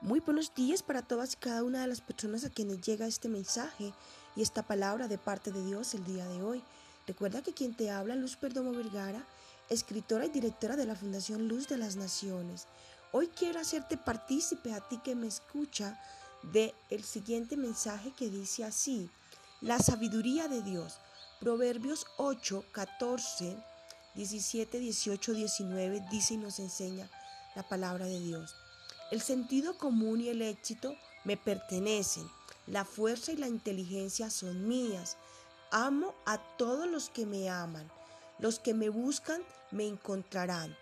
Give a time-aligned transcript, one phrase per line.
[0.00, 3.28] Muy buenos días para todas y cada una de las personas a quienes llega este
[3.28, 3.92] mensaje
[4.36, 6.62] y esta palabra de parte de Dios el día de hoy.
[7.08, 9.26] Recuerda que quien te habla, Luz Perdomo Vergara,
[9.68, 12.68] escritora y directora de la Fundación Luz de las Naciones.
[13.10, 16.00] Hoy quiero hacerte partícipe a ti que me escucha
[16.44, 19.10] de el siguiente mensaje que dice así:
[19.60, 21.00] La sabiduría de Dios.
[21.40, 23.56] Proverbios 8, 14,
[24.14, 27.10] 17, 18, 19 dice y nos enseña
[27.56, 28.54] la palabra de Dios.
[29.10, 30.94] El sentido común y el éxito
[31.24, 32.28] me pertenecen.
[32.66, 35.16] La fuerza y la inteligencia son mías.
[35.70, 37.90] Amo a todos los que me aman.
[38.38, 40.76] Los que me buscan me encontrarán.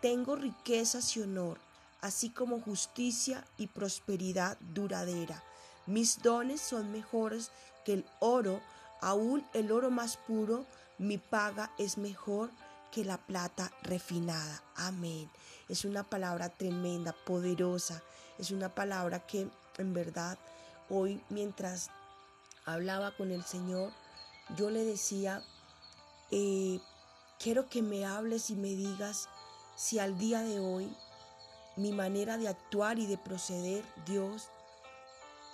[0.00, 1.58] Tengo riquezas y honor,
[2.00, 5.44] así como justicia y prosperidad duradera.
[5.84, 7.50] Mis dones son mejores
[7.84, 8.62] que el oro,
[9.02, 10.64] aún el oro más puro,
[10.98, 12.50] mi paga es mejor
[12.90, 14.62] que la plata refinada.
[14.74, 15.30] Amén.
[15.68, 18.02] Es una palabra tremenda, poderosa.
[18.38, 20.38] Es una palabra que en verdad
[20.88, 21.90] hoy mientras
[22.64, 23.92] hablaba con el Señor,
[24.56, 25.42] yo le decía,
[26.30, 26.80] eh,
[27.38, 29.28] quiero que me hables y me digas
[29.76, 30.94] si al día de hoy
[31.76, 34.48] mi manera de actuar y de proceder, Dios,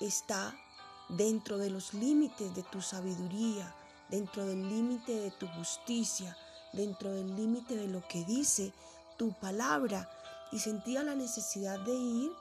[0.01, 0.55] está
[1.09, 3.75] dentro de los límites de tu sabiduría,
[4.09, 6.37] dentro del límite de tu justicia,
[6.73, 8.73] dentro del límite de lo que dice
[9.17, 10.11] tu palabra.
[10.51, 12.33] Y sentía la necesidad de ir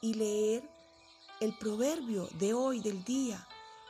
[0.00, 0.62] y leer
[1.40, 3.46] el proverbio de hoy, del día.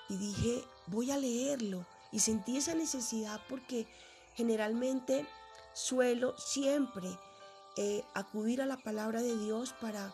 [0.09, 1.84] Y dije, voy a leerlo.
[2.12, 3.87] Y sentí esa necesidad porque
[4.34, 5.27] generalmente
[5.73, 7.09] suelo siempre
[7.77, 10.12] eh, acudir a la palabra de Dios para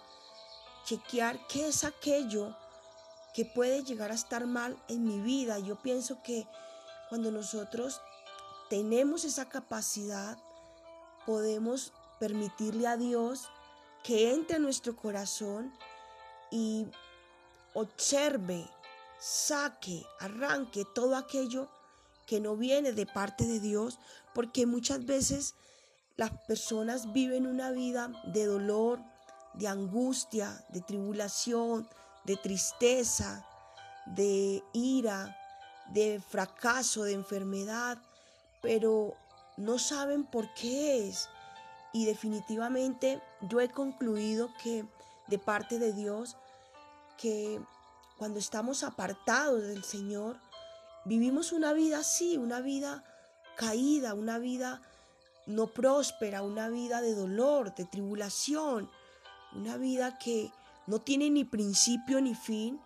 [0.84, 2.54] chequear qué es aquello
[3.34, 5.58] que puede llegar a estar mal en mi vida.
[5.58, 6.46] Yo pienso que
[7.08, 8.00] cuando nosotros
[8.68, 10.38] tenemos esa capacidad,
[11.26, 13.48] podemos permitirle a Dios
[14.02, 15.72] que entre a nuestro corazón
[16.50, 16.86] y
[17.72, 18.68] observe,
[19.18, 21.68] saque, arranque todo aquello
[22.26, 23.98] que no viene de parte de Dios,
[24.34, 25.54] porque muchas veces
[26.16, 29.00] las personas viven una vida de dolor,
[29.54, 31.88] de angustia, de tribulación,
[32.24, 33.46] de tristeza,
[34.06, 35.36] de ira,
[35.92, 37.98] de fracaso, de enfermedad,
[38.64, 39.14] pero
[39.58, 41.28] no saben por qué es.
[41.92, 44.86] Y definitivamente yo he concluido que
[45.26, 46.38] de parte de Dios,
[47.18, 47.60] que
[48.16, 50.40] cuando estamos apartados del Señor,
[51.04, 53.04] vivimos una vida así, una vida
[53.54, 54.80] caída, una vida
[55.46, 58.90] no próspera, una vida de dolor, de tribulación,
[59.54, 60.50] una vida que
[60.86, 62.80] no tiene ni principio ni fin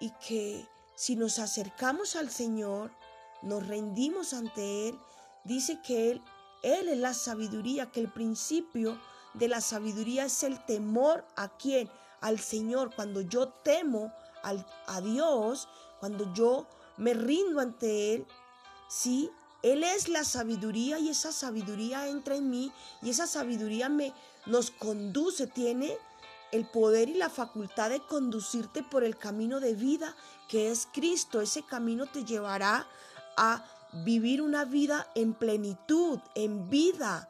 [0.00, 0.66] y que
[0.96, 2.90] si nos acercamos al Señor,
[3.42, 4.98] nos rendimos ante Él,
[5.44, 6.22] dice que Él,
[6.62, 8.98] Él es la sabiduría, que el principio
[9.34, 11.90] de la sabiduría es el temor a quién,
[12.20, 12.94] al Señor.
[12.94, 14.12] Cuando yo temo
[14.42, 15.68] al, a Dios,
[16.00, 18.26] cuando yo me rindo ante Él,
[18.88, 19.30] sí,
[19.62, 24.12] Él es la sabiduría y esa sabiduría entra en mí y esa sabiduría me
[24.46, 25.96] nos conduce, tiene
[26.52, 30.16] el poder y la facultad de conducirte por el camino de vida
[30.48, 31.40] que es Cristo.
[31.40, 32.86] Ese camino te llevará
[33.36, 37.28] a vivir una vida en plenitud, en vida.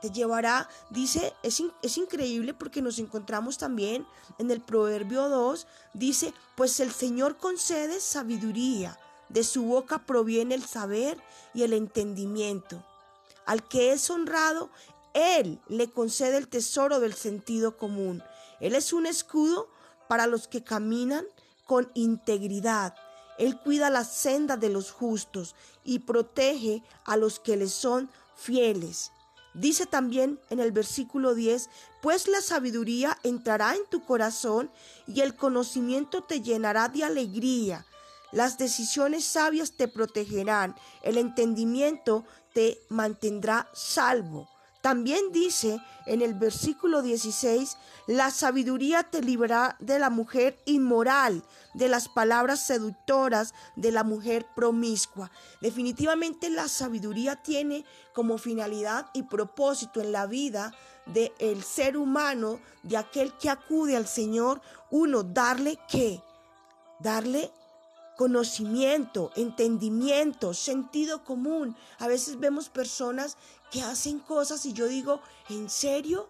[0.00, 4.06] Te llevará, dice, es, es, increíble porque nos encontramos también
[4.38, 10.64] en el Proverbio 2, dice, pues el Señor concede sabiduría, de su boca proviene el
[10.64, 11.18] saber
[11.52, 12.82] y el entendimiento.
[13.44, 14.70] Al que es honrado,
[15.12, 18.22] Él le concede el tesoro del sentido común.
[18.60, 19.68] Él es un escudo
[20.08, 21.26] para los que caminan
[21.66, 22.94] con integridad.
[23.40, 29.12] Él cuida la senda de los justos y protege a los que les son fieles.
[29.54, 31.70] Dice también en el versículo 10,
[32.02, 34.70] pues la sabiduría entrará en tu corazón
[35.06, 37.86] y el conocimiento te llenará de alegría.
[38.30, 44.50] Las decisiones sabias te protegerán, el entendimiento te mantendrá salvo.
[44.80, 47.76] También dice en el versículo 16,
[48.06, 51.42] la sabiduría te librará de la mujer inmoral,
[51.74, 55.30] de las palabras seductoras de la mujer promiscua.
[55.60, 57.84] Definitivamente la sabiduría tiene
[58.14, 60.72] como finalidad y propósito en la vida
[61.06, 66.22] del el ser humano, de aquel que acude al Señor, uno, darle qué?
[67.00, 67.52] Darle
[68.20, 71.74] conocimiento, entendimiento, sentido común.
[71.98, 73.38] A veces vemos personas
[73.70, 76.28] que hacen cosas y yo digo, ¿en serio?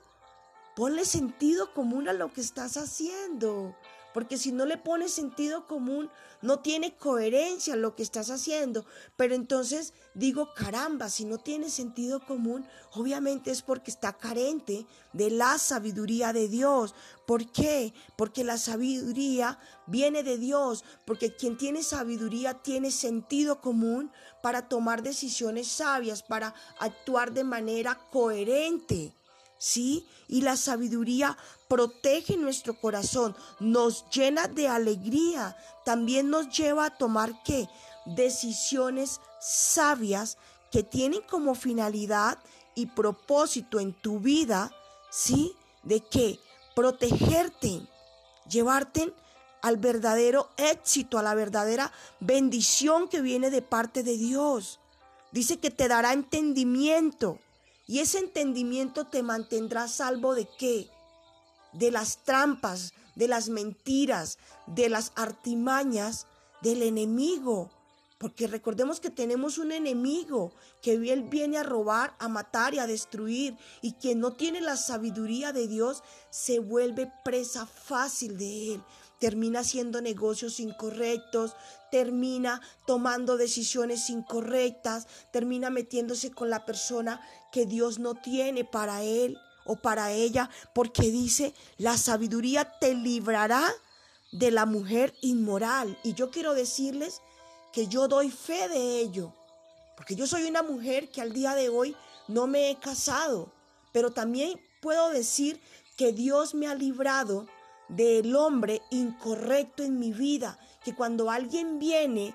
[0.76, 3.75] Ponle sentido común a lo que estás haciendo.
[4.12, 6.10] Porque si no le pones sentido común,
[6.42, 8.84] no tiene coherencia lo que estás haciendo.
[9.16, 15.30] Pero entonces digo, caramba, si no tiene sentido común, obviamente es porque está carente de
[15.30, 16.94] la sabiduría de Dios.
[17.26, 17.92] ¿Por qué?
[18.16, 24.10] Porque la sabiduría viene de Dios, porque quien tiene sabiduría tiene sentido común
[24.42, 29.12] para tomar decisiones sabias, para actuar de manera coherente.
[29.60, 30.08] ¿Sí?
[30.26, 31.36] Y la sabiduría
[31.68, 37.68] protege nuestro corazón, nos llena de alegría, también nos lleva a tomar qué?
[38.06, 40.38] Decisiones sabias
[40.72, 42.38] que tienen como finalidad
[42.74, 44.72] y propósito en tu vida,
[45.10, 45.52] ¿sí?
[45.82, 46.40] De qué?
[46.74, 47.82] Protegerte,
[48.48, 49.12] llevarte
[49.60, 54.80] al verdadero éxito, a la verdadera bendición que viene de parte de Dios.
[55.32, 57.38] Dice que te dará entendimiento
[57.90, 60.88] y ese entendimiento te mantendrá salvo de qué?
[61.72, 64.38] De las trampas, de las mentiras,
[64.69, 66.28] de las artimañas
[66.62, 67.69] del enemigo.
[68.16, 70.52] Porque recordemos que tenemos un enemigo
[70.82, 73.58] que él viene a robar, a matar y a destruir.
[73.82, 78.82] Y quien no tiene la sabiduría de Dios se vuelve presa fácil de él
[79.20, 81.55] termina haciendo negocios incorrectos,
[81.90, 87.20] termina tomando decisiones incorrectas, termina metiéndose con la persona
[87.52, 93.62] que Dios no tiene para él o para ella, porque dice, la sabiduría te librará
[94.32, 95.99] de la mujer inmoral.
[96.02, 97.20] Y yo quiero decirles
[97.72, 99.34] que yo doy fe de ello,
[99.96, 101.94] porque yo soy una mujer que al día de hoy
[102.26, 103.52] no me he casado,
[103.93, 105.61] pero también puedo decir
[105.99, 107.46] que Dios me ha librado
[107.90, 112.34] del hombre incorrecto en mi vida, que cuando alguien viene,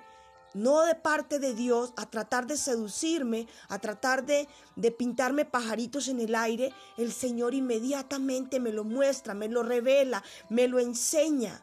[0.54, 6.08] no de parte de Dios, a tratar de seducirme, a tratar de, de pintarme pajaritos
[6.08, 11.62] en el aire, el Señor inmediatamente me lo muestra, me lo revela, me lo enseña.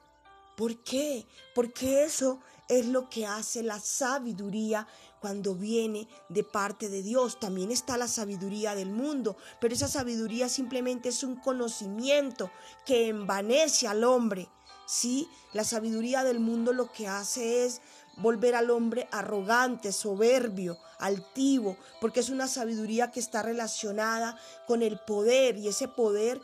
[0.56, 1.26] ¿Por qué?
[1.54, 2.40] Porque eso
[2.72, 4.86] es lo que hace la sabiduría
[5.20, 7.38] cuando viene de parte de Dios.
[7.38, 12.50] También está la sabiduría del mundo, pero esa sabiduría simplemente es un conocimiento
[12.86, 14.48] que envanece al hombre.
[14.86, 17.82] Sí, la sabiduría del mundo lo que hace es
[18.16, 24.98] volver al hombre arrogante, soberbio, altivo, porque es una sabiduría que está relacionada con el
[24.98, 26.40] poder y ese poder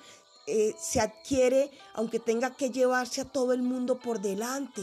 [0.47, 4.83] eh, se adquiere aunque tenga que llevarse a todo el mundo por delante.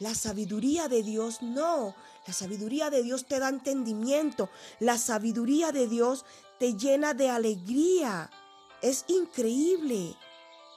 [0.00, 1.94] La sabiduría de Dios no.
[2.26, 4.48] La sabiduría de Dios te da entendimiento.
[4.80, 6.24] La sabiduría de Dios
[6.58, 8.30] te llena de alegría.
[8.80, 10.16] Es increíble.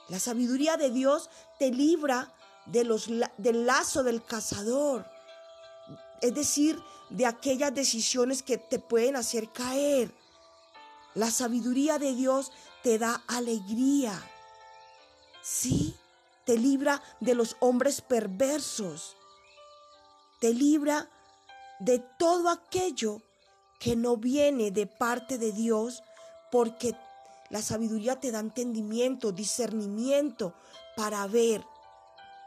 [0.08, 2.34] La sabiduría de Dios te libra
[2.66, 5.06] de los, del lazo del cazador.
[6.20, 6.78] Es decir,
[7.08, 10.12] de aquellas decisiones que te pueden hacer caer.
[11.14, 14.20] La sabiduría de Dios te da alegría.
[15.42, 15.96] Sí,
[16.44, 19.16] te libra de los hombres perversos,
[20.40, 21.08] te libra
[21.80, 23.22] de todo aquello
[23.78, 26.02] que no viene de parte de Dios,
[26.50, 26.96] porque
[27.50, 30.54] la sabiduría te da entendimiento, discernimiento
[30.96, 31.64] para ver,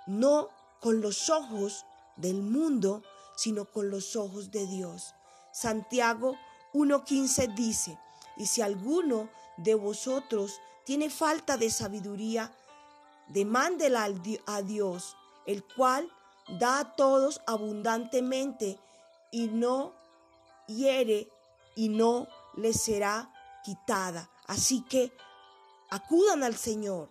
[0.06, 1.86] no con los ojos
[2.16, 3.04] del mundo,
[3.36, 5.14] sino con los ojos de Dios.
[5.52, 6.36] Santiago
[6.74, 8.00] 1.15 dice,
[8.36, 12.52] y si alguno de vosotros tiene falta de sabiduría,
[13.30, 14.10] demándela
[14.46, 15.16] a Dios,
[15.46, 16.12] el cual
[16.60, 18.80] da a todos abundantemente
[19.32, 19.94] y no
[20.68, 21.30] hiere
[21.76, 23.32] y no le será
[23.64, 24.30] quitada.
[24.48, 25.12] Así que
[25.90, 27.10] acudan al Señor,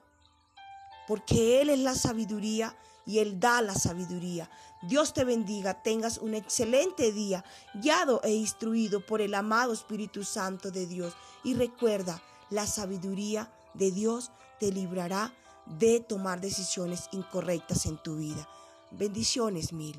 [1.07, 4.51] porque Él es la sabiduría y Él da la sabiduría.
[4.83, 7.45] Dios te bendiga, tengas un excelente día,
[7.75, 11.15] guiado e instruido por el amado Espíritu Santo de Dios.
[11.45, 15.33] Y recuerda, la sabiduría de Dios te librará
[15.67, 18.49] de tomar decisiones incorrectas en tu vida.
[18.91, 19.97] Bendiciones mil.